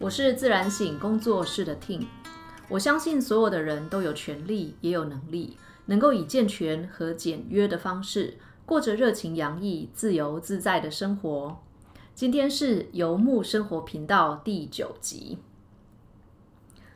[0.00, 2.06] 我是自然醒工作室的 tin
[2.68, 11.56] 我相信所有的人都有权利，也有能力，能够以健全和简约的方式，过着热情洋溢、自由自在的生活。
[12.14, 15.38] 今天是游牧生活频道第九集。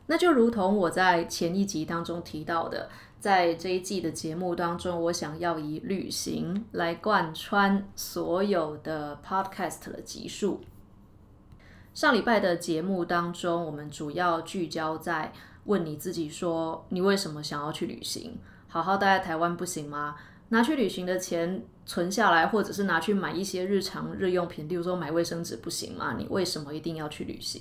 [0.06, 10.60] 那就如同我在前一集当中提到的，在这一季的节目当中，我想要以旅行来贯穿所有的 podcast 的集数。
[11.94, 15.30] 上礼拜的节目当中，我们主要聚焦在
[15.64, 18.38] 问你自己说，你为什么想要去旅行？
[18.66, 20.16] 好好待在台湾不行吗？
[20.48, 26.14] 拿去旅行的钱存下来，或者是拿去买一些日常日用品，例如说买卫生纸不行吗？
[26.16, 27.60] 你为什么一定要去旅行？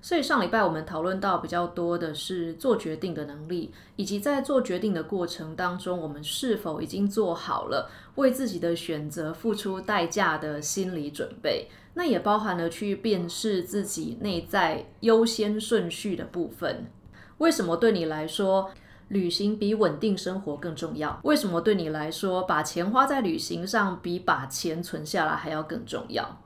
[0.00, 11.68] 所以上礼拜我们讨论到比较多的是做决定的能力，以及在做决定的过程当中，我们是否已经做好了为自己的选择付出代价的心理准备。
[11.94, 16.90] 那也包含了去辨识自己内在优先顺序的部分。
[17.38, 18.70] 为什么对你来说
[19.08, 21.20] 旅行比稳定生活更重要？
[21.24, 26.40] 为什么对你来说把钱花在旅行上比把钱存下来还要更重要？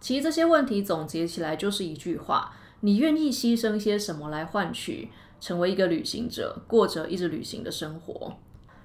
[0.00, 2.52] 其实这些问题总结起来就是一句话。
[2.80, 8.32] 你愿意牺牲些什么来换取成为一个旅行者，过着一直旅行的生活？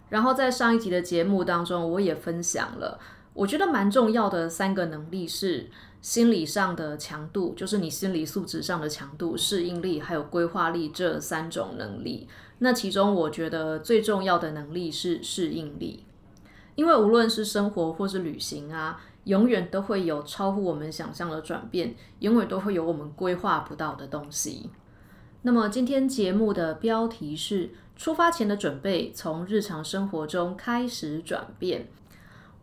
[0.10, 3.00] 然后在上一集的节目当中，我也分享了，
[3.34, 5.70] 我觉得蛮重要的三个能力是
[6.04, 12.28] 心理上的强度，就是你心理素质上的强度、适应力还有规划力这三种能力。
[12.60, 16.06] 那其中我觉得最重要的能力是适应力，
[16.76, 19.02] 因为无论是生活或是旅行啊。
[19.26, 24.70] 永远都会有超乎我们想象的转变，永远都会有我们规划不到的东西。
[25.44, 31.88] 那么今天节目的标题是“出发前的准备，从日常生活中开始转变”。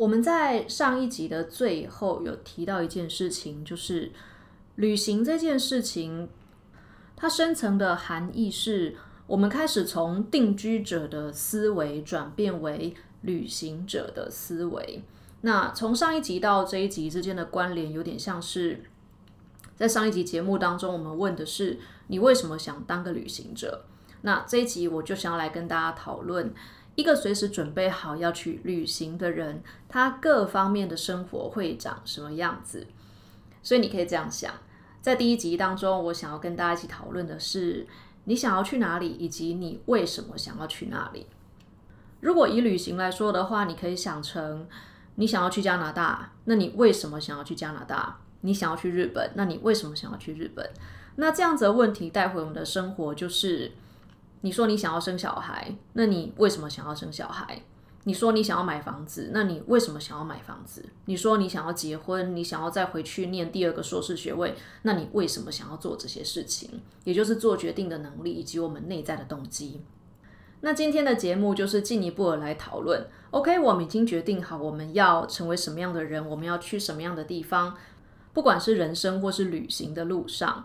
[0.00, 4.10] 我们在上一集的最后有提到一件事情，就是
[4.76, 6.26] 旅行这件事情，
[7.14, 15.02] 它深层的含义是我们开始从定居者的思维转变为旅行者的思维。
[15.42, 18.82] 那从上一集到这一集之间的关联，有点像是
[19.76, 23.84] 在上一集节目当中，我们问的是你为什么想当个旅行者？
[24.22, 26.54] 那这一集我就想要来跟大家讨论
[26.94, 32.86] 一个随时准备好要去旅行的人，他各方面的生活会长什么样子？
[33.62, 34.52] 所以你可以这样想，
[35.00, 37.86] 在第一集当中，我想要跟大家一起讨论的是
[38.24, 41.26] 你想要去哪里，以及你为什么想要去那里。
[42.20, 44.66] 如果以旅行来说的话，你可以想成。
[45.16, 48.20] 你想要去加拿大，那你为什么想要去加拿大？
[48.40, 50.66] 你想要去日本，那你为什么想要去日本？
[51.16, 53.72] 那这样子的问题带回我们的生活，就是
[54.42, 57.62] 你说你想要生小孩，那你为什么想要生小孩？
[58.04, 60.82] 你说你想要买房子，那你为什么想要买房子？
[61.04, 66.80] 你说你想要结婚，你想要再回去念第二个硕士学位，那你为什么想要做这些事情？
[67.04, 69.82] 也就是做决定的能力以及我们内在的动机。
[70.62, 73.06] 那今天的节目就是进一步的来讨论。
[73.32, 77.76] OK，我们已经决定好我们要成为什么样的人，我们要去什么样的地方，
[78.32, 80.64] 不管是人生或是旅行的路上。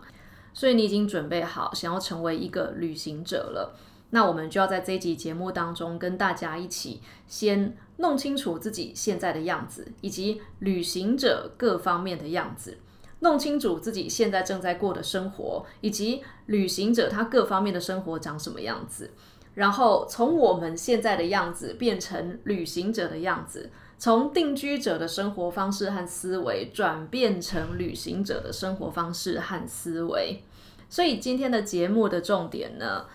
[0.56, 3.76] 所以你已经准备好想要成为一个旅行者了。
[4.08, 12.78] 那我们就要在这一集节目当中跟大家一起先弄清楚自己现在的样子，以及旅行者各方面的样子，
[13.20, 19.10] 弄清楚自己现在正在过的生活，以及旅行者他各方面的生活长什么样子。
[19.52, 30.42] 然后从我们现在的样子变成旅行者的样子，从定居者的生活方式和思维转变成旅行者的生活方式和思维。
[30.88, 33.06] 所以今天的节目的重点呢，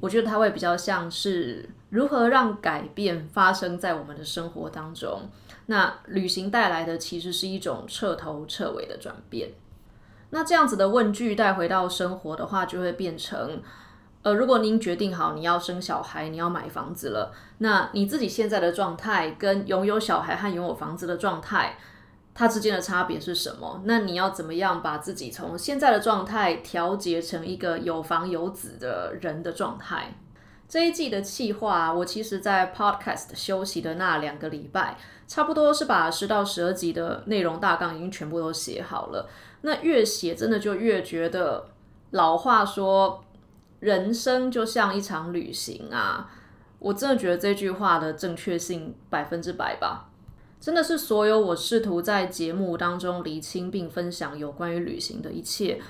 [0.00, 5.28] 我觉得它会比较像是如何让改变发生在我们的生活当中。
[5.66, 9.50] 那旅行带来的其实是一种彻头彻尾的转变。
[10.30, 13.60] 那这样子的问句带回到生活的话，就会变成。
[14.22, 21.76] 呃，如果您决定好你要生小孩，你要买房子了，那你自己现在的状态跟拥有小孩和拥有房子的状态，
[22.32, 23.82] 它之间的差别是什么？
[23.84, 30.14] 那你要怎么样把自己从现在的状态调节成一个有房有子的人的状态？
[30.68, 34.96] 这一季的企划，我其实在 Podcast 休息的那两个礼拜，
[35.26, 39.28] 差不多是把十到十二集的内容大纲已经全部都写好了。
[39.62, 41.66] 那越写，真的就越觉得
[42.12, 43.24] 老话说。
[43.82, 46.30] 人生就像一场旅行啊！
[46.78, 50.08] 我真的觉得这句话的正确性百分之百吧。
[50.60, 55.82] 真的是所有我试图在节目当中厘清并分享有关于旅行的一切，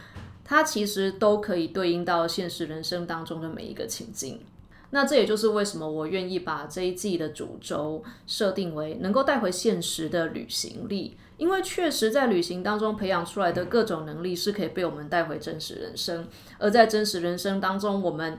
[0.43, 4.41] 它其实都可以对应到现实人生当中的每一个情境。
[4.89, 11.19] 那这也就是为什么我愿意把这一季的主轴设定为能够带回现实的旅行力。
[11.43, 16.25] 因为确实在旅行当中培养出来的各种能力是可以被我们带回真实人生，
[16.57, 18.39] 而在真实人生当中，我们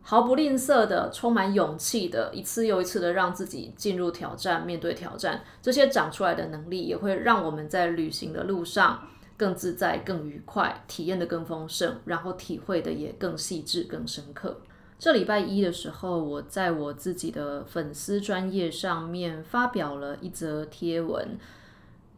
[0.00, 9.06] 毫不吝啬的、充满勇气的，一次又一次的让自己进入挑战、面对挑战，这些长出来的能力也会让我们在旅行的路上
[9.36, 14.56] 更自在、更愉快，体验的更丰盛，然后体会的也更细致、更深刻。
[14.98, 21.38] 这礼拜一的时候，我在我自己的粉丝专业上面发表了一则贴文。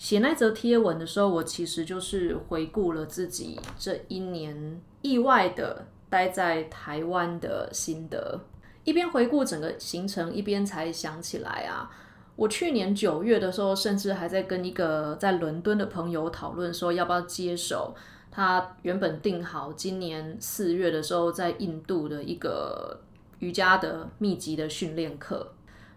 [0.04, 8.38] 写那则贴文的时候，我其实就是回顾了自己这一年意外的待在台湾的心得。
[8.84, 11.90] 一边回顾整个行程，一边才想起来啊，
[12.36, 17.94] 我去年九月的时候，甚至还在跟一个在伦敦的朋友讨论，说要不要接手。
[18.30, 23.00] 他原本定好今年四月的时候在印度的一个
[23.38, 25.53] 瑜伽的密集的训练课。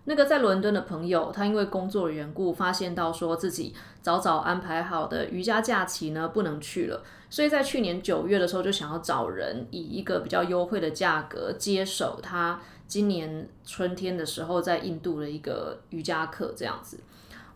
[0.09, 12.57] 那个在伦敦的朋友，他因为工作的缘故，发现到说自己早早安排好的瑜伽假期呢不能去了，所以在去年九月的时候就想要找人以一个比较优惠的价格接手他
[12.87, 16.97] 今年春天的时候在印度的一个瑜伽课这样子。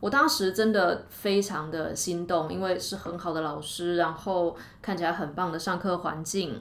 [0.01, 6.59] 我当时真的非常的心动，因为是很好的老师，然后看起来很棒的上课环境。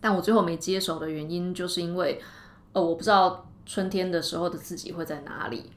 [0.00, 2.20] 但我最后没接手的原因，就是因为，
[2.72, 5.70] 呃，我不知道春天的时候的自己会在哪里。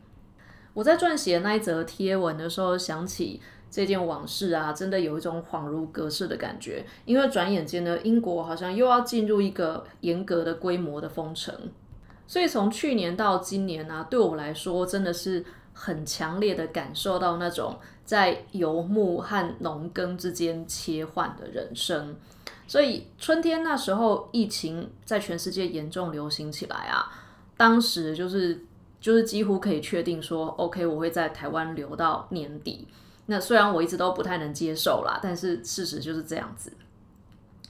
[0.74, 6.86] 我在撰写那一则贴文的时候，想起这件往事啊，真的有一种恍如隔世的感觉。
[7.06, 11.54] 因为转眼间呢，英国好像又要进入一个严格的规模的封城，
[12.28, 15.46] 所以从去年到今年呢，对我来说真的是。
[15.78, 22.16] 很强烈的感受到那种在游牧和农耕之间切换的人生，
[22.66, 27.12] 所以春天那时候疫情在全世界严重流行起来啊，
[27.58, 28.66] 当时就是
[29.00, 32.88] 就是几乎可以确定说，OK，我会在台湾留到年底。
[33.28, 36.72] 那虽然我一直都不太能接受啦，但是事实就是这样子。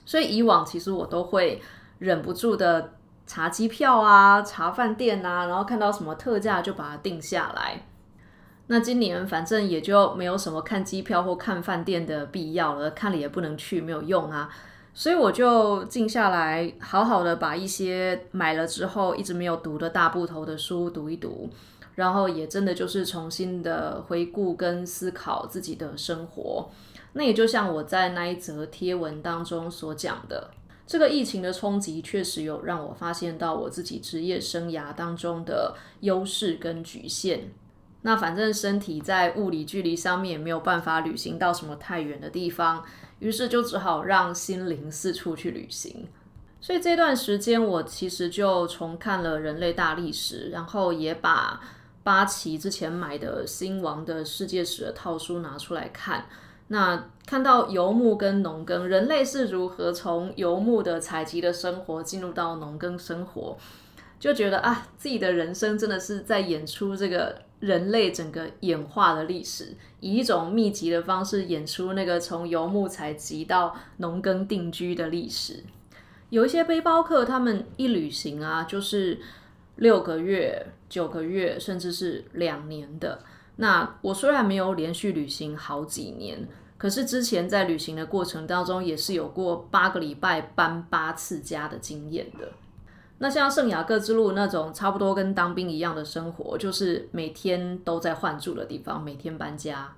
[0.04, 1.60] 所以以往其实我都会
[1.98, 2.92] 忍不住的
[3.26, 7.86] 查机票啊，查饭店啊，然后看到什么特价就把它定下来。
[8.68, 14.50] 那今年反正也就没有什么看机票或看饭店的必要了，看了也不能去，没有用啊。
[14.98, 21.50] 所以我就静下来，好好的把一些买了之后一直没有读的大部头的书读一读，
[21.96, 26.70] 然后也真的就是重新的回顾跟思考自己的生活。
[27.12, 30.50] 那也就像我在那一则贴文当中所讲的，
[30.86, 37.50] 这个疫情的冲击确实有让我发现到我自己职业生涯当中的优势跟局限。
[38.06, 42.84] 那反正身体在物理距离上面也没有办法旅行到什么太远的地方，
[43.18, 46.06] 于是就只好让心灵四处去旅行。
[46.60, 51.60] 所以这段时间我其实就重看了人类大历史，然后也把
[52.04, 56.26] 八旗之前买的新王的世界史的套书拿出来看。
[56.68, 63.58] 那看到游牧跟农耕，人类是如何从游牧的采集的生活进入到农耕生活，
[64.20, 67.44] 就觉得啊，自己的人生真的是在演出这个。
[67.60, 75.64] 人类整个演化的历史，以一种密集的方式演出那个从游牧采集到农耕定居的历史。
[76.28, 79.18] 有一些背包客，他们一旅行啊，就是
[79.76, 83.20] 六个月、九个月，甚至是两年的。
[83.56, 86.46] 那我虽然没有连续旅行好几年，
[86.76, 92.52] 可是之前在旅行的过程当中，也是有过八个礼拜搬八次家的经验的。
[93.18, 99.94] 那像圣雅各之路那种差不多跟当兵一样的生活，就是每天都在换住的地方，每天搬家。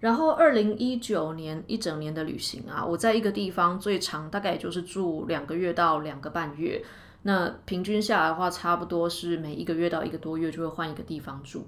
[0.00, 6.84] 然后二零一九年一整年的旅行啊，我在一个地方最长大概也就是住两个月到两个半月。
[7.22, 11.66] 那平均下来的话，差不多是每一个月到一个多月就会换一个地方住。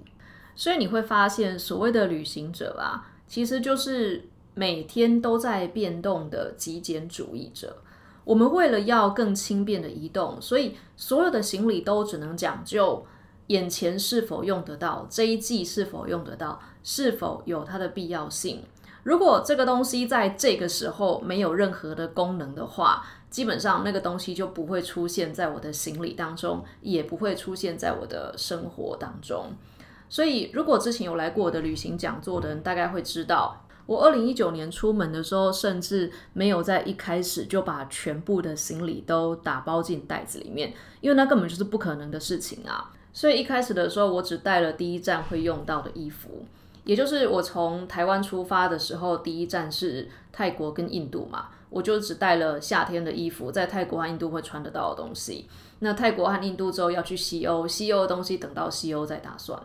[0.55, 7.77] 所以你会发现，所谓的旅行者啊，其实就是每天都在变动的极简主义者。
[8.23, 13.05] 我们为了要更轻便的移动，所以所有的行李都只能讲究
[13.47, 18.63] 眼前是否用得到，这一季是否用得到，是否有它的必要性。
[19.03, 29.45] 如果这个东西在这个时候没有任何的功能的话，基本上那个东西就不会出现在我的行李当中，也不会出现在我的生活当中。
[30.07, 33.65] 所以，如果之前有来过我的旅行讲座的人，大概会知道。
[33.91, 42.89] 我二零一九年出门的时候，甚至没有在一开始就把全部的行李都打包进袋子里面，因为那根本就是不可能的事情啊。
[43.11, 46.45] 所以一开始的时候，我只带了第一站会用到的衣服，
[46.85, 55.49] 也就是我从台湾出发的时候，第一站是泰国跟印度嘛，我就只带了夏天的衣服，在泰国和印度会穿得到的东西。
[55.79, 59.61] 那泰国和印度之后要去西欧，西欧的东西等到西欧再打算。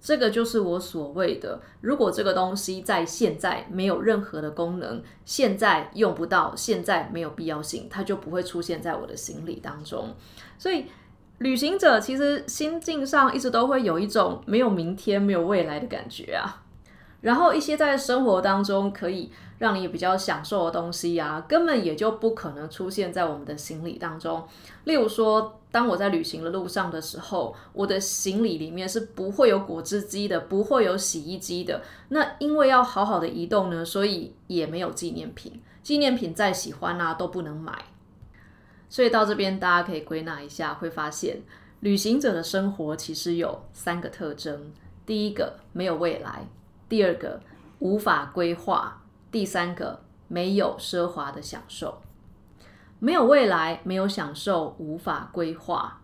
[0.00, 10.14] 这个就是我所谓的，如果这个东西在现在没有任何的功能，现在用不到，现在没有必要性，它就不会出现在我的行李当中。
[10.56, 10.86] 所以，
[11.38, 16.62] 旅行者其实心境上一直都会有一种没有明天、没有未来的感觉啊。
[17.20, 24.46] 然后，一些在生活当中可以让你比较享受的东西啊，根本也就不可能出现在我们的行李当中。
[24.84, 31.82] 例如说，当我在旅行的路上的时候，我的行李里面是不会有果汁机的，不会有洗衣机的。
[32.08, 35.60] 那因为要好好的移动呢，所以也没有纪念品。
[35.82, 37.86] 纪念品再喜欢啊，都不能买。
[38.88, 41.42] 所以到这边，大家可以归纳一下，会发现
[41.80, 44.72] 旅行者的生活其实有三个特征：
[45.04, 46.46] 第一个，没有未来。
[46.88, 47.40] 第二个
[47.80, 52.00] 无法规划，第三个没有奢华的享受，
[52.98, 56.00] 没有未来，没有享受，无法规划。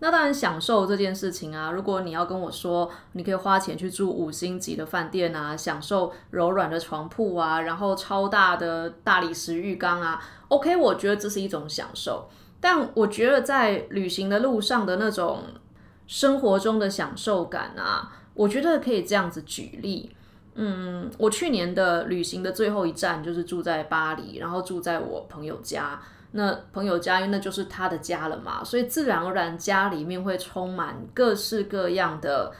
[0.00, 12.28] 那当然，享受这件事情啊，如果你要跟我说，你可以花钱去住五星级的饭店啊，享受柔软的床铺啊，然后超大的大理石浴缸啊，OK，我觉得这是一种享受。
[12.60, 15.44] 但我觉得在旅行的路上的那种
[16.06, 18.18] 生活中的享受感啊。
[18.34, 20.10] 我觉得可以这样子举例，
[20.54, 26.00] 嗯，我去年的旅行的最后一站就是住在巴黎，然后住在我朋友家。
[26.32, 32.50] 那朋友家因为那就是他的家了嘛，所以自然而然家里面会充满各式各样的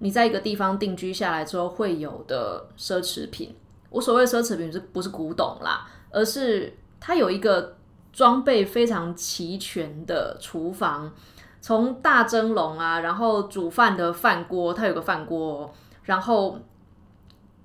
[0.00, 3.54] 你在一个地方定居下来之后会有的奢侈品。
[3.88, 7.76] 我所谓奢侈品是不是古董啦，而是它有一个
[8.12, 11.12] 装备非常齐全的厨房。
[11.60, 16.58] 从大蒸笼啊，然后煮饭的饭锅，它有个饭锅，然后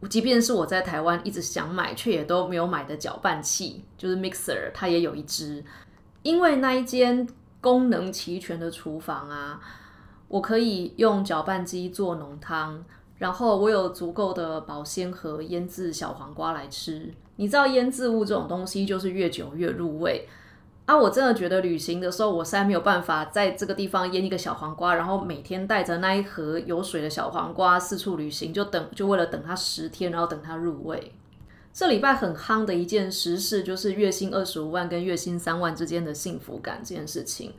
[0.10, 5.64] 即便是我在台湾一直想买却也都没有买的搅拌器，就是 mixer，它也有一只。
[6.22, 7.28] 因为那一间
[7.60, 9.60] 功能齐全的厨房啊，
[10.28, 12.84] 我可以用搅拌机做浓汤，
[13.18, 17.12] 然后我有足够的保鲜盒腌制小黄瓜来吃。
[17.38, 20.28] 你知道腌制物这种东西，就是越久越入味。
[20.86, 31.12] 啊，我真的觉得旅行的时候，我实在没有办法在这个地方腌一个小黄瓜，然后每天带着那一盒有水的小黄瓜四处旅行，就等就为了等它十天，然后等它入味。
[31.74, 37.52] 这礼拜很夯的一件实事，就是月薪二十五万跟月薪三万之间的幸福感这件事情。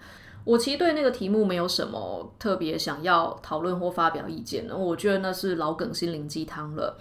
[0.45, 6.97] 我其实对那个题目没有什么特别想要讨论或发表意见的，我觉得那是老梗心灵鸡汤了。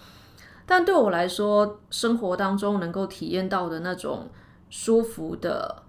[0.65, 4.27] 但对我来说，生活当中能够体验到的那种
[4.72, 5.84] 舒服的。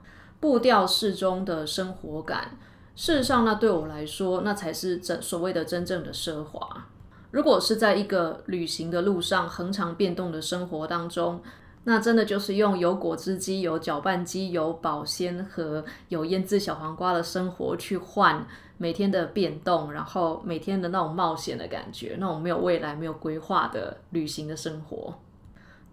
[0.47, 2.57] 步调适中的生活感，
[2.95, 6.87] 事实上，那对我来说，那才是真所谓的真正的奢华。
[7.33, 11.41] 如果是在一个旅行的路上，恒常变动的生活当中，
[11.83, 18.47] 那真的就是用有果汁机、有搅拌机、有保鲜盒、有腌制小黄瓜的生活去换
[18.79, 25.13] 每天的变动，然后每天的那种冒险的感觉，那种没有未来、没有规划的旅行的生活。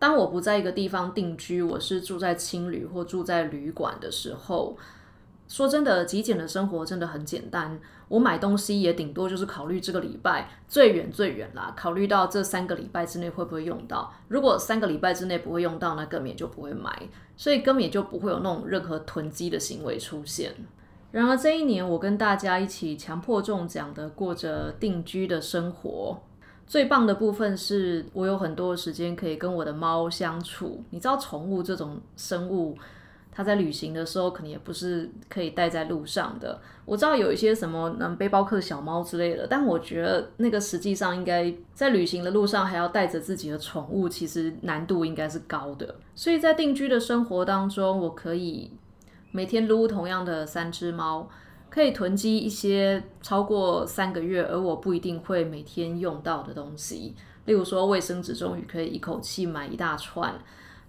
[0.04, 4.78] 当我不在一个地方定居，我是住在青旅或住在旅馆的时候，
[5.48, 7.80] 说真的，极简的生活真的很简单。
[8.10, 14.14] 我买东西也顶多就是考虑这个礼拜最远最远啦，考虑到这三个礼拜之内会不会用到。
[14.28, 17.08] 如果三个礼拜之内不会用到，那根本也就不会买，
[17.38, 20.54] 所以根本也就不会有那种任何囤积的行为出现。
[21.12, 26.22] 然而这一年，我跟大家一起强迫中奖的过着定居的生活。
[26.66, 30.84] 最棒的部分是我有很多时间可以跟我的猫相处。
[30.90, 32.76] 你知道，宠物这种生物，
[33.32, 36.60] 它在旅行的时候可能也不是可以带在路上的。
[36.86, 45.96] 我知道有一些什么嗯背包客小猫之类的，但我觉得那个实际上应该在旅行的路上还要带着自己的宠物，其实难度应该是高的。
[46.16, 48.72] 所以在定居的生活当中，我可以
[49.32, 51.30] 每天撸同样的三只猫。
[51.74, 57.16] 可以囤积一些超过三个月，而我不一定会每天用到的东西。
[57.46, 60.36] 例如说，卫生纸终于可以一口气买一大串。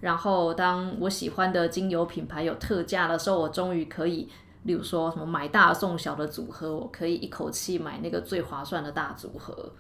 [0.00, 4.28] 然后，当我喜欢的精油品牌有特价的时候，我终于可以，
[4.64, 9.72] 例如说什么买大送小的组合，我可以一口气买那个最划算的大组合。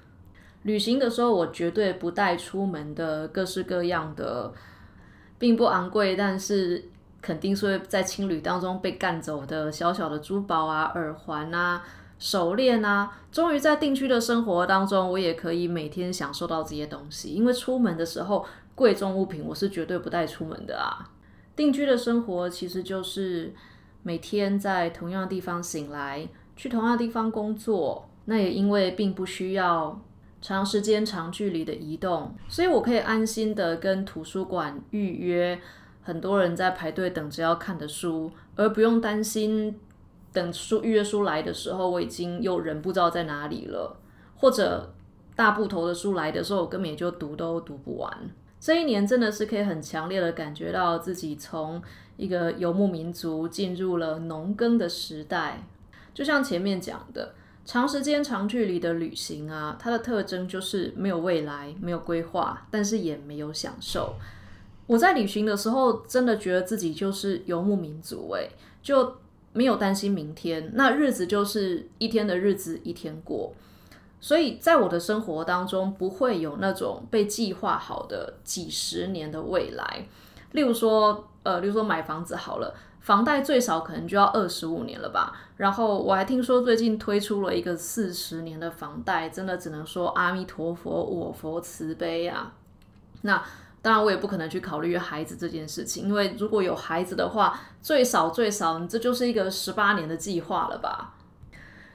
[0.62, 4.50] 旅行的时候，我绝对不带出门的各式各样的，
[5.38, 6.88] 并不昂贵，但是。
[7.24, 11.82] 肯定是会在青旅当中被干走的小小的珠宝啊、耳环啊、
[12.18, 13.10] 手链啊。
[13.32, 17.30] 终于在定居的生活当中，我也可以每天享受到这些东西。
[17.30, 21.10] 因为出门的时候，贵重物品我是绝对不带出门的啊。
[21.56, 23.54] 定居的生活其实就是
[24.02, 28.06] 每天在同样的地方醒来，去同样的地方工作。
[28.26, 29.98] 那也因为并不需要
[30.42, 35.58] 长时间、长距离的移动，所以我可以安心的跟图书馆预约。
[36.04, 39.80] 很多人在排队等着要看的书，而不用担心
[40.32, 43.96] 等书预约书来的时候，我已经又人不知道在哪里了，
[44.36, 44.94] 或者
[45.34, 48.30] 大部头的书来的时候，我根本也就读都读不完。
[48.60, 51.82] 这一年真的是可以很强烈的感觉到自己从
[52.16, 55.66] 一个游牧民族进入了农耕的时代。
[56.14, 57.34] 就像前面讲的，
[57.64, 64.14] 长时间长距离的旅行啊，它的特征就是没有未来，没有规划，但是也没有享受。
[64.86, 68.50] 我在旅行的时候，真的觉得自己就是游牧民族，诶，
[68.82, 69.16] 就
[69.52, 73.52] 没有担心明天，那日子就是一天的日子一天过。
[74.20, 80.06] 所以在我的生活当中，不会有那种被计划好的几十年的未来。
[80.52, 85.32] 例如说，呃，例如说买房子好了，房贷最少可能就要二十五年了吧。
[85.58, 92.54] 然后我还听说最近推出了一个四十年的房贷，真的只能说阿弥陀佛，我佛慈悲啊。
[93.22, 93.42] 那
[93.84, 101.14] 当然，我也不可能去考虑孩子这件事情，因为如果有孩子的话，最少最少，这就是一个十八年的计划了吧。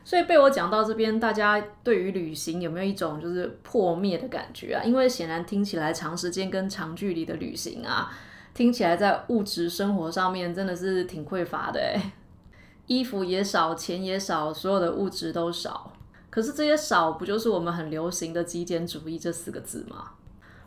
[0.03, 4.83] 所以被我讲到这边，大家对于旅行有没有一种就是破灭的感觉啊？
[4.83, 8.11] 因为显然听起来长时间跟长距离的旅行啊，
[8.53, 12.11] 听起来在物质生活上面真的是挺匮乏的诶
[12.85, 15.91] 衣服也少，钱也少，所有的物质都少。
[16.29, 20.11] 可是这些少，不就是我们很流行的极简主义这四个字吗？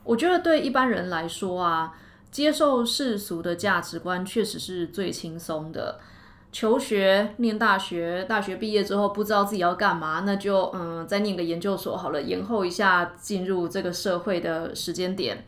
[0.05, 1.95] 我觉得对一般人来说啊，
[2.31, 6.01] 接受世俗的价值观确实是最轻松的。
[6.51, 15.45] 求学、念大学，大学毕业之后不知道自己要干嘛，那就嗯，再念个研究所好了，延后一下进入这个社会的时间点。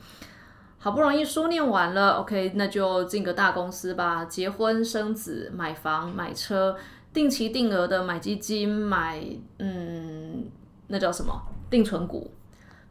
[0.79, 6.77] 好不容易书念完了，OK，那就进个大公司吧，结婚生子，买房买车，
[7.13, 9.23] 定期定额的买基金，买
[9.59, 10.45] 嗯，
[10.89, 11.35] 那叫什么
[11.71, 12.31] 定存股，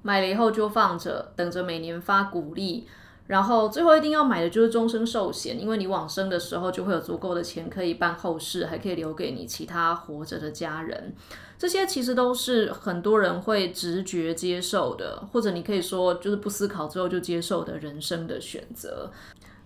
[0.03, 2.87] 买了以后就放着，等着每年发股利。
[3.25, 11.15] 然后最后一定要买的就是终身寿险，因为你往生的时候就会有足够的钱可以办后事，还可以留给你其他活着的家人。
[11.57, 19.09] 这些其实都是很多人会直觉接受的，或者你可以说就是不思考之后就接受的人生的选择。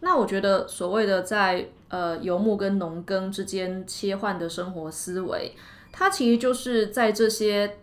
[0.02, 5.56] 那我觉得所谓的在呃游牧跟农耕之间切换的生活思维，
[5.92, 7.80] 它其实就是在这些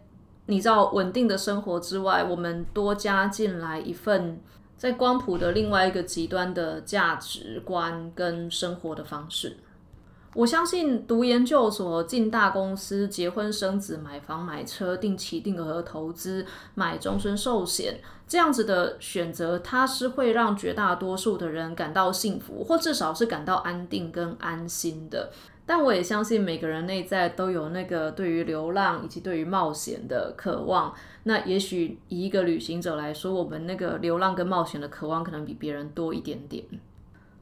[0.47, 4.41] 你知道稳定的生活之外，我们多加进来一份。
[4.77, 9.57] 在光谱的另外一个极端的价值观跟生活的方式，
[10.35, 25.31] 我相信读研究所、进大公司、结婚生子、买房买车、定期定额投资、买终身寿险这样子的选择，它是会让绝大多数的人感到幸福，或至少是感到安定跟安心的。
[25.67, 30.95] 但我也相信每个人内在都有那个对于流浪以及对于冒险的渴望。
[31.23, 36.65] 那也许以一个旅行者来说，我们那个流浪跟冒险的渴望可能比别人多一点点。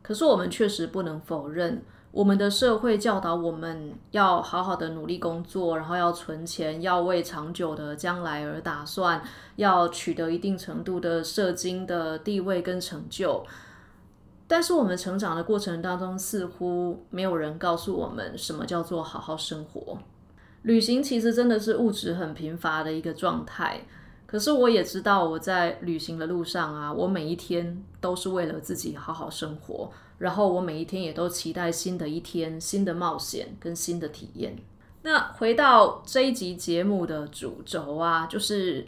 [0.02, 1.82] 可是我们确实不能否认，
[2.12, 9.20] 我们的社会教导我们要好好的努力工作，然后要存钱，要为长久的将来而打算，
[9.56, 13.44] 要取得一定程度的社经的地位跟成就。
[14.52, 19.96] 但是我们成长的过程当中，似乎没有人告诉我们什么叫做好好生活。
[20.60, 23.80] 旅行其实真的是物质很贫乏的一个状态。
[24.26, 29.90] 可是我也知道，我在旅行的路上啊，我每一天都是为了自己好好生活。
[30.18, 34.54] 然后我每一天也都期待新的一天、新的冒险跟新的体验。
[35.00, 38.86] 那回到这一集节目的主轴啊，就是。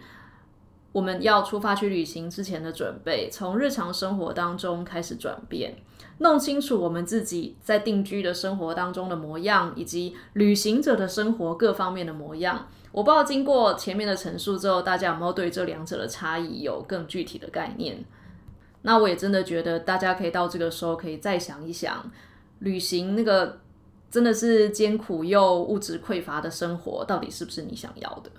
[0.95, 5.77] 我们要出发去旅行之前的准备，从日常生活当中开始转变，
[6.19, 12.69] 弄清楚我们自己在定居的生活当中的模样，以及旅行者的生活各方面的模样。
[12.93, 18.05] 我不知道经过前面的陈述之后，大家有没有对这两者的差异有更具体的概念？
[18.83, 22.09] 那我也真的觉得大家可以到这个时候可以再想一想，
[22.61, 23.59] 旅行那个
[24.13, 28.31] 真的是艰苦又物质匮乏的生活，到底是不是你想要的？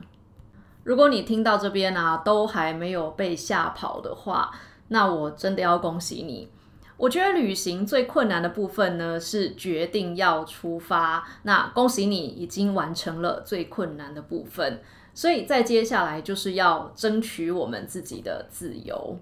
[0.86, 4.52] 如果你听到这边啊，都还没有被吓跑的话，
[4.90, 6.48] 那我真的要恭喜你。
[6.96, 11.28] 我觉得旅行最困难的部分呢，是决定要出发。
[11.42, 14.80] 那恭喜你已经完成了最困难的部分，
[15.12, 19.18] 所以再接下来就是要争取我们自己的自由。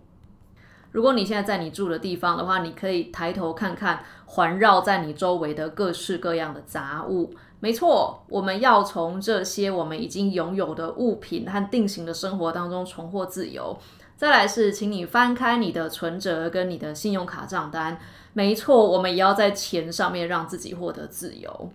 [0.92, 7.34] 如果你现在在你住的地方的话，你可以抬头看看环绕在你周围的各式各样的杂物。
[7.64, 13.80] 没错，我们要从这些我们已经拥有的物品和定型的生活当中重获自由。
[14.18, 17.98] 再来是，请你翻开你的存折跟你的信用卡账单。
[18.34, 21.70] 没错，我们也要在钱上面让自己获得自由。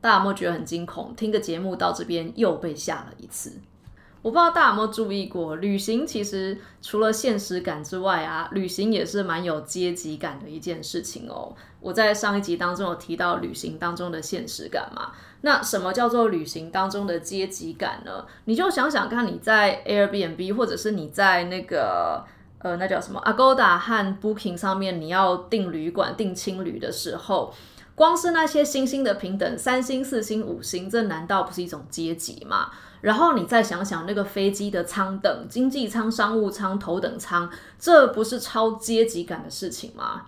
[0.00, 1.12] 大家有没有觉得很惊恐？
[1.16, 3.60] 听个节目到这边又被吓了一次。
[4.22, 11.52] 我不知道大家有没有注意过，旅行其实除了现实感之外啊，旅行也是蛮有阶级感的一件事情哦。
[11.80, 15.10] 我在上一集当中有提到旅行当中的现实感嘛？
[15.40, 18.24] 那什么叫做旅行当中的阶级感呢？
[18.44, 22.24] 你就想想看，你在 Airbnb 或者是你在那个
[22.58, 27.52] 呃，那叫什么 Agoda 和 Booking 上面，你要订旅馆、订青旅的时候。
[27.94, 32.70] 光是那些星星的平等，三星、四星、五星，这难道不是一种阶级吗？
[33.02, 40.22] 然后你再想想那个飞机的舱等，经济舱、商务舱、头等舱，这不是超阶级感的事情吗？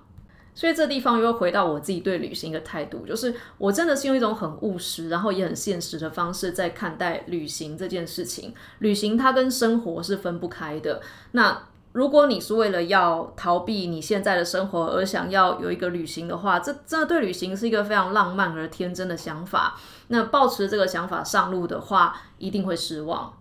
[0.57, 8.55] 所以这地方又回到我自己对旅行的态度，就是我真的是用一种很务实，然后也很现实的方式在看待旅行这件事情。
[8.79, 11.01] 旅行它跟生活是分不开的。
[11.33, 11.61] 那
[11.95, 19.79] 如果你是为了要逃避你现在的生活而想要有一个旅行的话，这真的对旅行是一个非常浪漫而天真的想法。
[20.09, 23.33] 那抱持这个想法上路的话，一定会失望。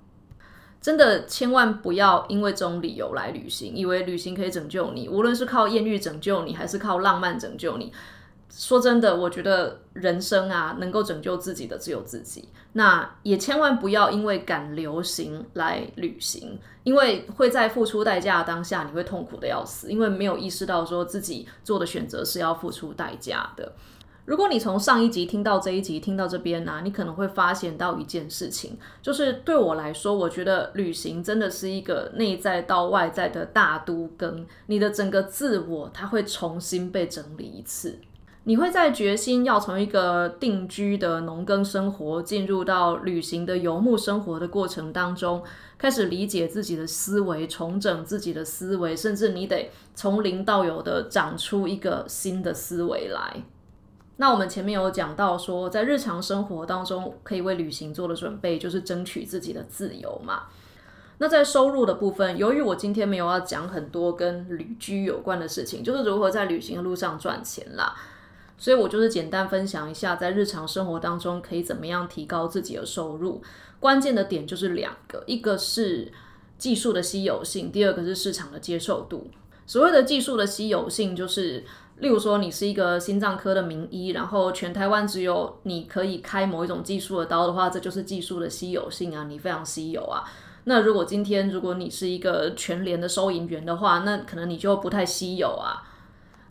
[0.80, 7.92] 真的千万不要因为这种理由来旅行，以为旅行可以拯救你，无论是靠艳遇拯救你，还是靠浪漫拯救你。
[8.56, 12.48] 说真的，我觉得人生啊，能够拯救自己的只有自己。
[12.74, 23.74] 那也千万不要因为赶流行来旅行，因为会在付出代价当下，你会痛苦的要死，因为没有意识到说自己做的选择是要付出代价的。
[24.26, 38.00] 如果你从上一集听到这一集，听到这边呢，你可能会发现到一件事情，就是对我来说，我觉得旅行真的是一个内在到外在的大都更，你的整个自我，它会重新被整理一次。
[38.46, 45.42] 你会在决心要从一个定居的农耕生活进入到旅行的游牧生活的过程当中，
[45.78, 53.44] 开始理解自己的思维，重整自己的思维，甚至你得从零到有的长出一个新的思维来。
[54.18, 60.44] 那我们前面有讲到说，在日常生活当中可以为旅行做的准备，就是争取自己的自由嘛。
[61.20, 67.96] 那在收入的部分，由于我今天没有要讲很多跟旅居有关的事情，就是如何在旅行的路上赚钱啦。
[68.64, 73.44] 所以我就是简单分享一下，在日常生活当中可以怎么样提高自己的收入。
[73.78, 76.10] 关键的点就是两个，一个是
[76.58, 79.30] 技术的稀有性，第二个是市场的接受度。
[79.66, 81.66] 所谓的技术的稀有性，就是
[81.98, 90.24] 例如说你是一个心脏科的名医，然后全台湾只有你可以开某一种技术的刀的话，这就是技术的稀有性啊，你非常稀有啊。
[90.64, 95.84] 那如果今天如果你是一个全联的收银员的话，那可能你就不太稀有啊。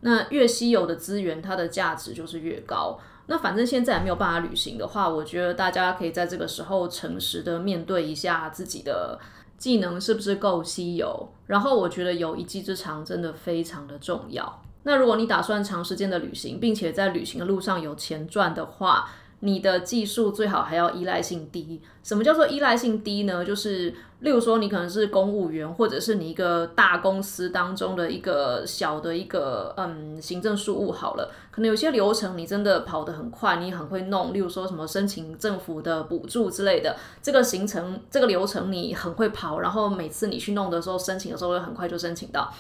[0.03, 2.99] 那越稀有的资源，它的价值就是越高。
[3.27, 9.19] 那反正现在没有办法旅行的话，我觉得大家可以在这个时候诚实的面对一下自己的
[9.57, 11.33] 技能是不是够稀有。
[11.47, 14.63] 然后我觉得有一技之长真的非常的重要。
[14.83, 19.09] 那如果你打算长时间的旅行，并且在旅行的路上有钱赚的话，
[19.45, 21.81] 你的技术最好还要依赖性低。
[22.03, 23.45] 什么叫做依赖性低呢？
[23.45, 34.33] 就是例如说，你可能是公务员，或者是你一个大公司当中的一个小的一个嗯行政事务好了，可能有些流程你真的跑得很快，你很会弄。
[34.33, 42.53] 例如说什么申请政府的补助之类的，这个行程这个流程你很会跑，然后每次你去弄的时候，申请的时候会很快就申请到。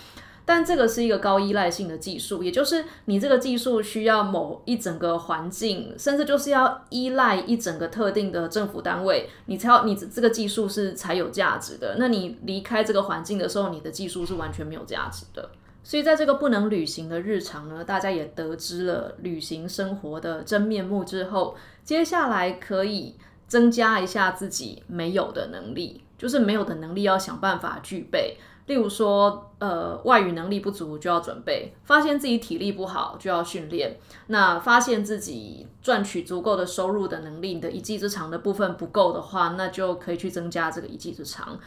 [0.44, 11.96] 但这个是一个高依赖性的技术，也就是你这个技术需要某一整个环境，甚至就是要依赖一整个特定的政府单位，你才要你这个技术是才有价值的。
[11.98, 15.50] 那你离开这个环境的时候，你的技术是完全没有价值的。
[15.85, 23.16] 所以在这个不能旅行的日常呢，大家也得知了旅行生活的真面目之后，接下来可以
[23.48, 28.37] 增加一下自己没有的能力，就是没有的能力要想办法具备。
[28.66, 33.98] 例如说，呃，外语能力不足就要准备；发现自己体力不好就要训练。
[34.29, 41.59] 那发现自己赚取足够的收入的能力，你的一技之长的部分不够的话，那就可以去增加这个一技之长。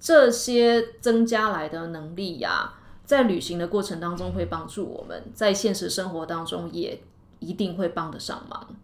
[0.00, 2.72] 这些增加来的能力呀，
[3.04, 7.02] 在旅行的过程当中会帮助我们，在现实生活当中也
[7.40, 8.74] 一定会帮得上忙。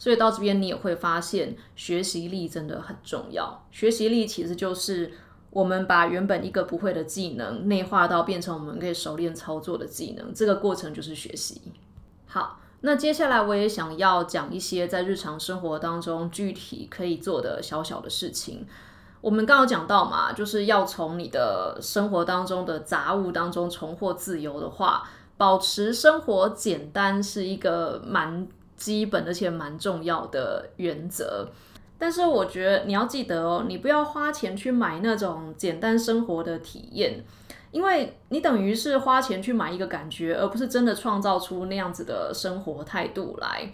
[0.00, 3.64] 所以到这边你也会发现，学习力真的很重要。
[3.70, 5.12] 学习力其实就是。
[5.50, 11.60] 我们把原本一个不会的技能内化到变成我们可以熟练操作的技能，这个过程就是学习。
[12.26, 18.66] 好，那接下来我也想要讲一些在日常生活当中具体可以做的小小的事情。
[19.20, 31.48] 我们刚刚讲到嘛，就是要从你的生活当中的杂物当中重获自由的话，保持生活简单是一个蛮基本而且蛮重要的原则。
[31.98, 37.24] 但是我觉得你要记得哦，你不要花钱去买那种简单生活的体验，
[37.72, 43.72] 因为你等于是花钱去买一个感觉，而不是真的创造出那样子的生活态度来。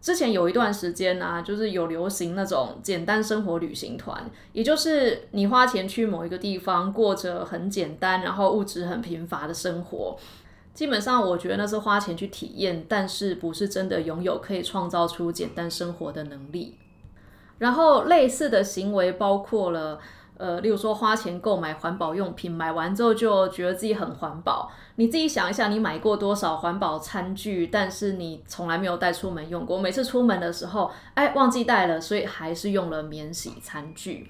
[0.00, 10.16] 之前有一段时间呢，就是有流行那种简单生活旅行团，也就是你花钱去某一个地方，过着很简单，然后物质很贫乏的生活。
[10.72, 16.76] 基本上，我觉得那是花钱去体验，但是不是真的拥有可以创造出简单生活的能力。
[17.58, 19.98] 然后类似的行为包括了。
[20.38, 24.70] 呃，例如说花钱购买环保用品，买完之后就觉得自己很环保。
[24.96, 29.78] 你自己想一下，你买过多少环保餐具，但是你从来没有带出门用过。
[29.78, 34.28] 每次出门的时候，哎，忘记带了，所以还是用了免洗餐具。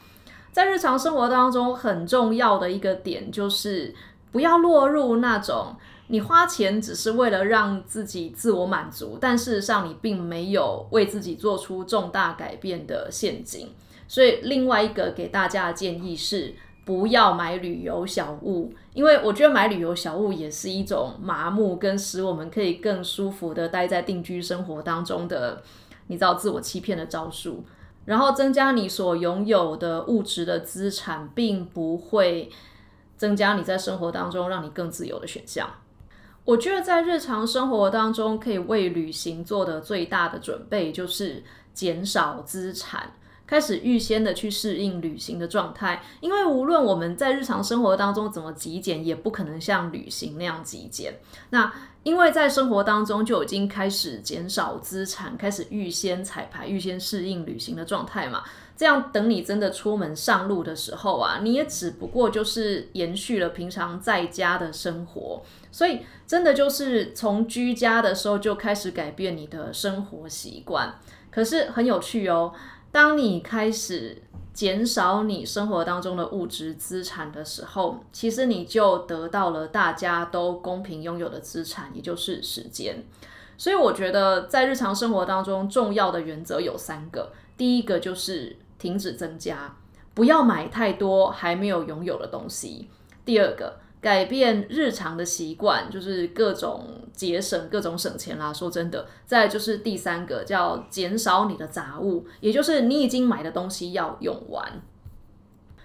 [0.52, 3.92] 在日常生活当中，很重要的一个点就是
[4.30, 5.74] 不要落入那种
[6.08, 13.70] 你花钱只是为了让自己自我满足，但事实上你并没有为自己做出重大改变的陷阱。
[14.08, 25.60] 所以，另外一个给大家的建议是，不要买旅游小物，因为我觉得买旅游小物也是一种麻木跟使我们可以更舒服的待在定居生活当中的，
[26.06, 27.64] 你知道自我欺骗的招数。
[28.04, 32.48] 然后，增加你所拥有的物质的资产，并不会
[33.16, 35.68] 增加你在生活当中让你更自由的选项。
[36.46, 41.42] 我觉得在日常生活当中，可以为旅行做的最大的准备，就是
[41.74, 43.12] 减少资产。
[43.48, 51.14] 开始预先的去适应旅行的状态，因为无论我们在日常生活当中怎么极简，也不可能像旅行那样极简。
[51.50, 58.42] 那因为在生活当中就已经开始减少资产，开始预先彩排、预先适应旅行的状态嘛，
[58.76, 70.94] 这样等你真的出门上路的时候啊，你也只不过就是延续了平常在家的生活，所以真的就是从居家的时候就开始改变你的生活习惯。
[71.30, 72.52] 可是很有趣哦。
[72.92, 74.22] 当你开始
[74.54, 83.04] 减少你生活当中的物质资产的时候，其实你就得到了大家都公平拥有的资产，也就是时间。
[83.58, 87.32] 所以我觉得在日常生活当中，重要的原则有三个。
[87.56, 89.76] 第一个就是停止增加，
[90.14, 92.88] 不要买太多还没有拥有的东西。
[93.24, 93.78] 第二个。
[93.98, 98.52] 改变日常的习惯，就是各种节省、各种省钱啦。
[98.52, 104.80] 说真的，再就是第三个叫减少你的杂物，也就是你已经买的东西要用完。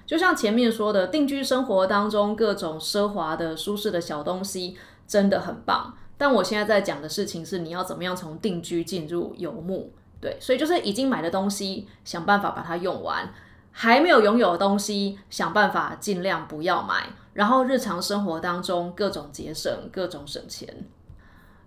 [0.05, 4.77] 就像前面说的，定居生活当中各种奢华的、舒适的小东西
[5.07, 5.97] 真的很棒。
[6.15, 9.91] 但我现在在讲的事情是，你要怎么样从定居进入游牧？
[10.21, 13.27] 对，所以就是已经买的东西，想办法把它用完。
[13.73, 17.07] 还没有拥有的东西，想办法尽量不要买。
[17.33, 20.67] 然后日常生活当中各种节省，各种省钱。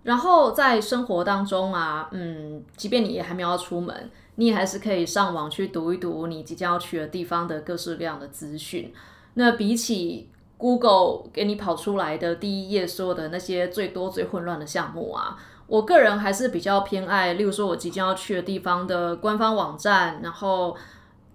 [0.03, 8.93] 然后在生活当中啊，嗯，即便你也还没有要出门，你也还是可以上网去读一读你即将要去的地方的各式各样的资讯。
[9.33, 15.35] 那比起 Google 给你跑出来的第一页说的那些最多最混乱的项目啊，
[15.67, 20.75] 我个人还是比较偏爱，例如说我即将要去的地方的官方网站，然后。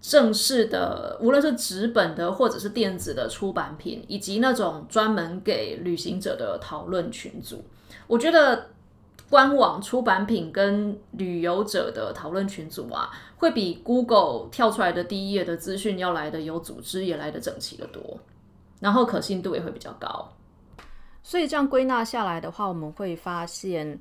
[0.02, 7.62] 正式的，无论是纸本的或者是电子的出版品，以及那种专门给旅行者的讨论群组，
[8.06, 8.68] 我觉得
[9.28, 18.18] 官网出版品跟旅游者的讨论群组啊，会比 Google 跳出来的第一页的资讯要来的有组织，也来的整齐的多，
[18.80, 20.32] 然后可信度也会比较高。
[21.22, 24.00] 所以这样归纳下来的话，我们会发现，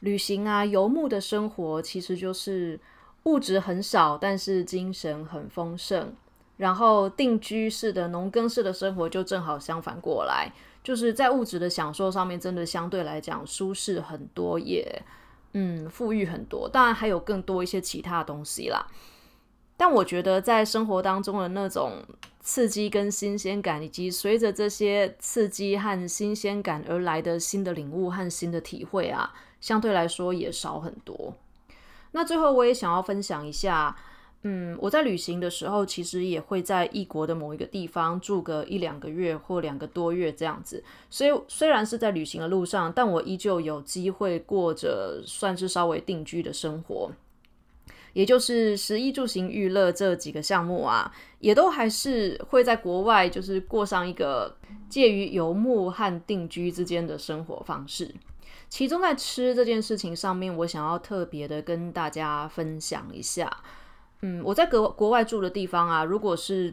[0.00, 2.78] 旅行啊、游牧的生活其实就是。
[3.24, 6.10] 物质很少，但是精神很丰盛。
[6.56, 10.50] 然后定居式的农耕式的生活就正好相反过来，
[10.82, 15.02] 就是在物质的享受上面，真的相对来讲舒适很多，也
[15.52, 16.66] 嗯富裕很多。
[16.66, 18.86] 当然还有更多一些其他的东西啦。
[19.76, 22.02] 但我觉得在生活当中的那种
[22.40, 31.34] 刺激跟新鲜感，以及随着这些刺激和新鲜感而来的新的领悟和新的体会啊，相对来说也少很多。
[32.12, 33.96] 那最后我也想要分享一下，
[34.42, 40.82] 嗯，我在旅行的时候，其实也会在异国的某一个地方住个一两个月或两个多月这样子。
[41.08, 47.12] 所以虽然是在旅行的路上，但我依旧有机会过着算是稍微定居的生活，
[48.12, 54.56] 也就是食衣住行娱乐这几个项目啊，也都还是会在国外就是过上一个
[54.88, 58.12] 介于游牧和定居之间的生活方式。
[58.70, 63.54] 其中在吃这件事情上面，我想要特别的跟大家分享一下。
[64.22, 66.72] 嗯，我在国国外住的地方啊，如果是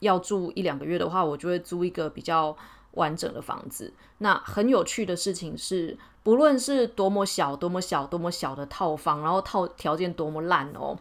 [0.00, 2.54] 要住一两个月的话，我就会租一个比较
[2.92, 3.92] 完整的房子。
[4.18, 10.98] 那很有趣的事情是，不论是多么小、多么小、多么小的套房，然后套条件多么烂哦，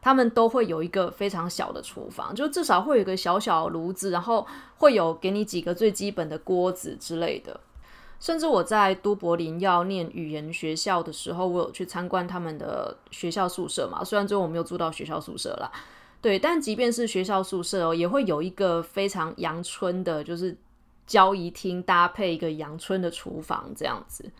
[0.00, 4.46] 他们都会有一个非常小的厨房，就至少会有个小小炉子，然后
[4.78, 7.60] 会有给你几个最基本的锅子之类的。
[8.20, 14.04] 甚至我在都柏林要念语言学校的时候，我有去参观他们的学校宿舍嘛。
[14.04, 15.72] 虽然最后我没有住到学校宿舍啦，
[16.20, 20.54] 对，但即便是学校宿舍哦，也会有一个非常阳春的，就是
[21.06, 24.30] 交谊厅搭配一个阳春的厨房这样子。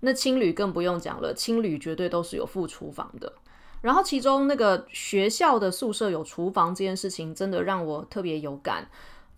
[0.00, 3.32] 那青旅更不用讲了，青旅绝对都是有附厨房的。
[3.80, 8.88] 然后其中那个学校的宿舍有厨房这件事情，真的让我特别有感。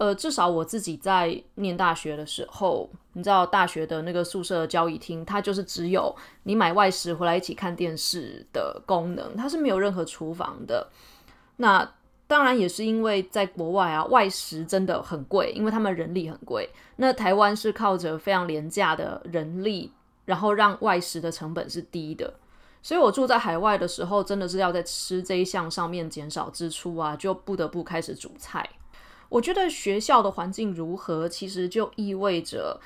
[0.01, 10.89] 呃，至少我自己在念大学的时候，你知道大学的那个宿舍交易厅，它就是只有你买外食回来一起看电视的功能，它是没有任何厨房的。
[11.57, 11.87] 那
[12.27, 16.71] 当然也是因为在国外啊，外食真的很贵，因为他们人力很贵。
[16.97, 19.93] 那台湾是靠着非常廉价的人力，
[20.25, 22.33] 然后让外食的成本是低的。
[22.83, 28.67] 所以我住在海外的时候，真的是要在吃这一项上面减少支出啊，就不得不开始煮菜。
[29.31, 32.79] 我觉得学校的环境如何，其实就意味着，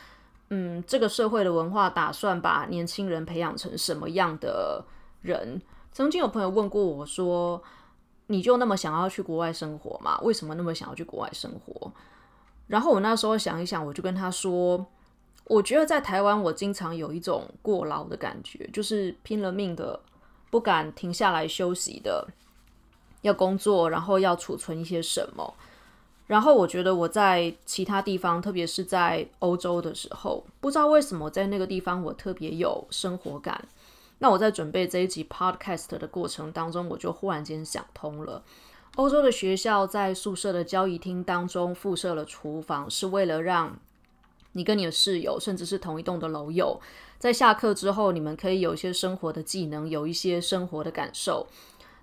[0.51, 4.85] 嗯，这个社会的文化打算把年轻人培养成什么样的
[5.23, 5.61] 人。
[5.91, 7.63] 曾经有朋友问过我说
[8.29, 10.21] ：“你就那么想要去国外生活吗？
[10.23, 11.91] 为什么那么想要去国外生活？”
[12.69, 14.85] 然后我那时候想一想，我就跟他说
[15.49, 19.99] ：“我觉得在台湾，我经常有一种过劳的感觉，就是拼了命的，
[20.51, 22.29] 不敢停下来休息的，
[23.23, 25.55] 要工作，然后要储存一些什么。”
[26.27, 33.69] 然后我觉得我在其他地方，特别是在欧洲的时候，不知道为什么在那个地方我特别有生活感。
[34.21, 38.43] 那我在准备这一集 podcast 的过程当中，我就忽然间想通了：
[38.97, 43.77] 欧洲的学校在宿舍的交易厅当中附设了厨房，是为了让
[44.53, 46.81] 你跟你的室友，甚至是同一栋的楼友，
[47.19, 51.47] 在下课之后，你们可以有一些生活的技能，有一些生活的感受。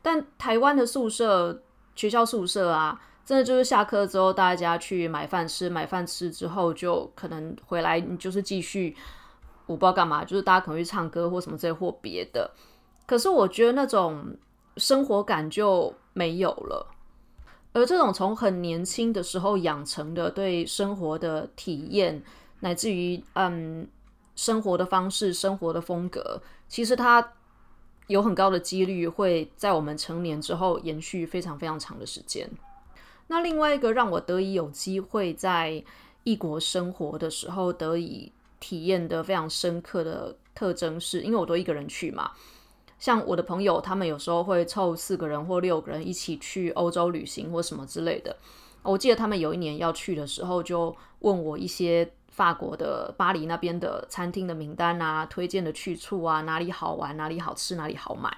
[0.04, 1.64] 但台湾的宿舍，
[1.96, 3.02] 学校宿舍啊。
[3.24, 8.96] 真的就是下课之后，大家去买饭吃，买饭吃之后就可能回来，你就是继续，
[9.68, 12.52] 我不知道干嘛，就是大家可能去唱歌或什么这或别的。
[13.06, 14.36] 可是我觉得那种
[14.78, 16.88] 生活感就没有了，
[17.74, 22.22] 而这种从很年轻的时候养成的对生活的体验，
[22.62, 23.88] 乃至于嗯
[24.36, 27.34] 生活的方式、生活的风格，其实它
[28.08, 32.50] 有很高的几率会在我们成年之后延续非常非常长的时间。
[33.32, 35.82] 那另外一个让我得以有机会在
[36.26, 42.32] 异国生活的时候得以体验的非常深刻的特征，是因为我都一个人去嘛。
[43.00, 48.36] 像我的朋友，他们有时候会凑四个人或六个人一起去欧洲旅行或什么之类的。
[48.84, 58.38] 我记得他们有一年要去的时候，就问我一些法国的巴黎那边的餐厅的名单啊，推荐的去处啊，哪里好玩，哪里好吃，哪里好买。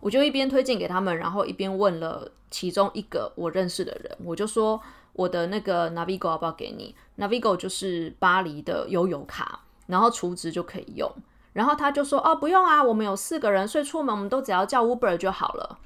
[0.00, 4.80] 我就一边推荐给他们，然后一边问了其中一个我认识的人，我就说
[5.12, 11.10] 我的那个 Navigo 要不要给你？Navigo 就是巴黎的悠游卡，然后储值就可以用。
[11.52, 15.78] 然后他就说哦，不用啊，我们有四个人，所以出门我们都只要叫 Uber 就好了。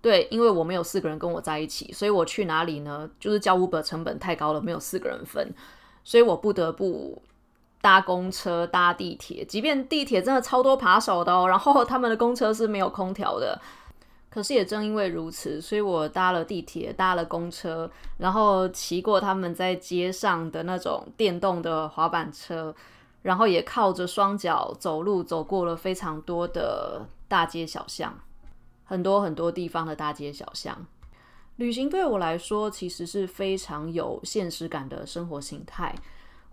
[0.00, 3.08] 对，因为我们有四个人跟我在一起，所以我去哪里呢？
[3.20, 5.54] 就是叫 Uber 成本太高了，没有四个人分，
[6.04, 7.22] 所以我不得不。
[7.80, 13.60] 搭公车、搭地铁，即便地铁真的超多扒手的哦，然后他们的公车是没有空调的。
[14.32, 22.74] 可是也正因为如此，所以我搭了地铁、搭了公车，然后骑过他们在街上的那种电动的滑板车，
[23.20, 28.18] 然后也靠着双脚走路走过了非常多的大街小巷，
[28.84, 30.86] 很多很多地方的大街小巷。
[31.56, 35.94] 旅行对我来说，其实是非常有现实感的生活形态。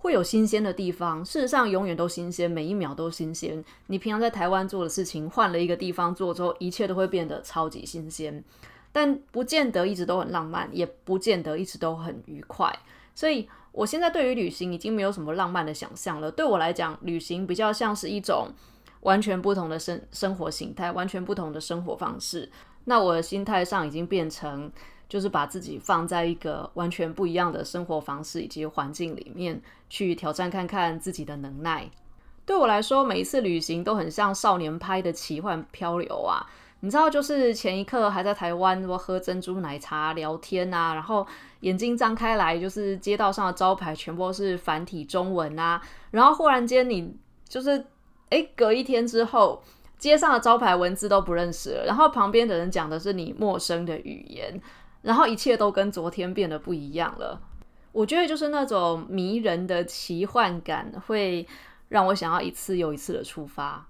[0.02, 3.62] 会有新鲜的地方，事实上永远都新鲜，每一秒都新鲜。
[3.88, 8.42] 你平常在台湾做的事情，换了一个地方做之后，一切都会变得超级新鲜，
[8.94, 12.74] 但不见得一直都很浪漫，也不见得一直都很愉快。
[13.14, 16.32] 所以，我现在对于旅行已经没有什么浪漫的想象了。
[16.32, 18.48] 对我来讲，旅行比较像是一种
[19.02, 22.50] 完全不同的生生活形态，完全不同的生活方式。
[22.86, 24.72] 那我的心态上已经变成。
[25.10, 31.89] 就是把自己放在一个完全不一样的生活方式以及环境里面去挑战看看自己的能耐。
[32.45, 36.45] 对我来说，每一次旅行都很像少年拍的奇幻漂流啊！
[36.80, 41.28] 你知道，就是前一刻还在台湾，我喝珍珠奶茶聊天啊，然后
[41.60, 47.13] 眼睛张开来，就是街道上的招牌全部都是繁体中文啊，然后忽然间你
[47.48, 47.86] 就是
[48.30, 49.62] 哎，隔一天之后，
[49.97, 54.60] 街上的招牌文字都不认识了，然后旁边的人讲的是你陌生的语言。
[55.02, 57.41] 然后一切都跟昨天变得不一样了。
[57.91, 61.47] 我觉得就是那种迷人的奇幻感，会
[61.88, 63.88] 让我想要一次又一次的出发，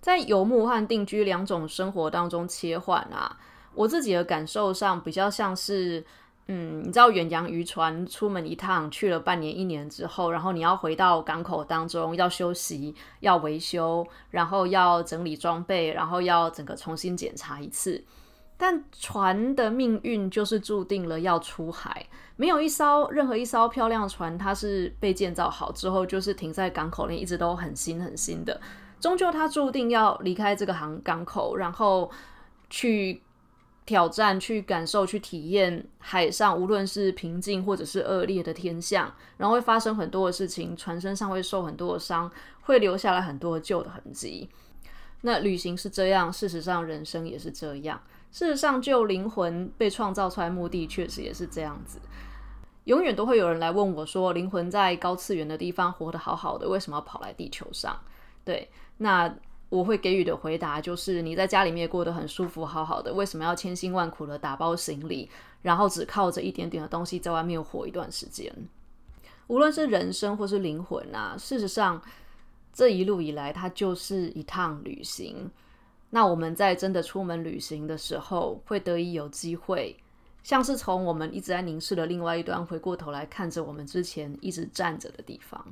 [0.00, 3.38] 在游牧和定居两种生活当中切换啊。
[3.74, 6.04] 我自己的感受上比较像是，
[6.48, 18.04] 嗯，你知道远洋渔船出门一趟去了半年一年之后，然后你要回到港口当中要休息、要维修，然后要整理装备，然后要整个重新检查一次。
[18.60, 22.06] 但船的命运就是注定了要出海，
[22.36, 28.60] 没有一艘任何一艘漂亮船，它是被建造好之后就是停在港口里一直都很新很新的，
[29.00, 32.10] 终究它注定要离开这个航港口，然后
[32.68, 33.22] 去。
[33.86, 42.30] 挑战，去感受，去体验海上，无论是平静或者是恶劣的天象，然后会发生很多的事情，船身上会受很多的伤，
[42.60, 44.48] 会留下来很多旧的痕迹。
[45.22, 48.00] 那旅行是这样，事实上人生也是这样。
[48.30, 52.00] 事实上，就灵魂被创造出来目的，确实也是这样子。
[52.84, 57.98] 永远都会有人来问我说，灵魂在高次元的地方活得好好的，为什么要跑来地球上？
[58.44, 58.68] 对，
[58.98, 59.34] 那。
[59.70, 65.30] 我会给予的回答就是：你在家里面过得很舒服，好好的，为什么要千辛万苦的打包行李，
[65.62, 68.52] 然后只靠着一点点的东西在外面活一段时间？
[69.46, 72.02] 无论是人生或是灵魂啊，事实上
[72.72, 75.48] 这一路以来，它就是一趟旅行。
[76.10, 79.96] 那我们在真的出门旅行的时候，会得以有机会，
[80.42, 85.64] 像是从我们一直在凝视的另外一端，回过头来看着我们之前一直站着的地方。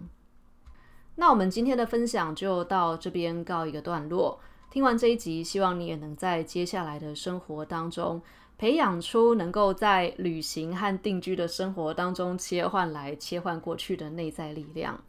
[1.16, 4.39] 那我们今天的分享就到这边告一个段落。
[4.70, 8.22] 听完这一集，希望你也能在接下来的生活当中，
[8.57, 15.03] 培养出能够在旅行和定居的生活当中切换来切换过去的内在力量。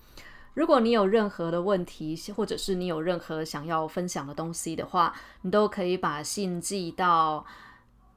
[0.54, 7.46] 如果你有任何的问题，或者是你有任何想要分享的东西的话，你都可以把信寄到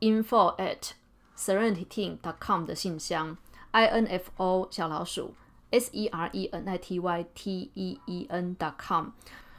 [0.01, 0.91] info at
[1.37, 3.37] serenity dot com 的信箱
[3.73, 5.35] ，i n f o 小老鼠。
[5.75, 9.07] s e r e n i t y t e e n dot com。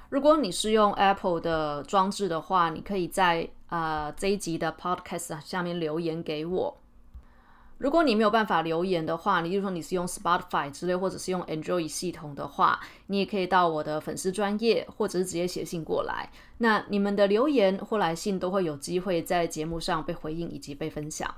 [0.09, 6.77] 如果你是用 Apple 的装置的话，你可以在呃这一集的 Podcast 下面留言给我。
[7.83, 16.29] 如果你没有办法留言的话，你就说你是用 Spotify 之类，或者是用 Android 系统的话，你也可以到我的粉丝专业，或者是直接写信过来。
[16.59, 21.35] 那你们的留言或来信都会有机会在节目上被回应以及被分享。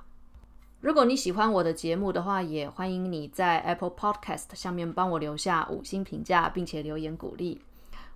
[0.82, 7.60] 如果你喜欢我的节目的话，也欢迎你在 Apple Podcast 下面帮我留下五星评价，并且留言鼓励。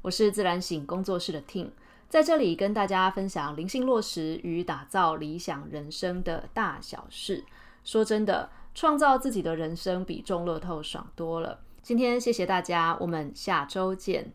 [0.04, 1.70] 我是自然醒工作室的 Ting，
[2.08, 7.44] 在这里跟大家分享灵性落实与打造理想人生的大小事。
[7.90, 11.60] 说真的，创造自己的人生比中乐透爽多了。
[11.82, 14.32] 今天谢谢大家，我们下周见。